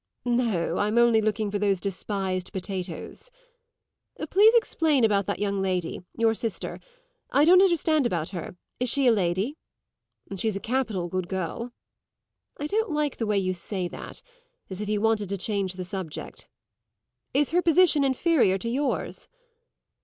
"No, 0.25 0.79
I'm 0.79 0.97
only 0.97 1.21
looking 1.21 1.51
for 1.51 1.59
those 1.59 1.79
despised 1.79 2.51
potatoes." 2.51 3.29
"Please 4.31 4.51
explain 4.55 5.03
about 5.03 5.27
that 5.27 5.37
young 5.37 5.61
lady 5.61 6.01
your 6.17 6.33
sister 6.33 6.79
then. 6.81 6.89
I 7.41 7.45
don't 7.45 7.61
understand 7.61 8.07
about 8.07 8.29
her. 8.29 8.55
Is 8.79 8.89
she 8.89 9.05
a 9.05 9.11
Lady?" 9.11 9.57
"She's 10.35 10.55
a 10.55 10.59
capital 10.59 11.07
good 11.07 11.27
girl." 11.29 11.71
"I 12.59 12.65
don't 12.65 12.89
like 12.89 13.17
the 13.17 13.27
way 13.27 13.37
you 13.37 13.53
say 13.53 13.87
that 13.89 14.23
as 14.71 14.81
if 14.81 14.89
you 14.89 15.01
wanted 15.01 15.29
to 15.29 15.37
change 15.37 15.73
the 15.73 15.85
subject. 15.85 16.47
Is 17.35 17.51
her 17.51 17.61
position 17.61 18.03
inferior 18.03 18.57
to 18.57 18.69
yours?" 18.69 19.27